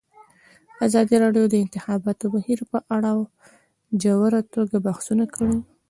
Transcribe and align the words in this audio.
ازادي 0.87 1.15
راډیو 1.23 1.45
د 1.49 1.51
د 1.51 1.55
انتخاباتو 1.63 2.25
بهیر 2.33 2.59
په 2.71 2.77
اړه 2.95 3.11
په 3.23 3.27
ژوره 4.01 4.41
توګه 4.53 4.77
بحثونه 4.87 5.25
کړي. 5.33 5.57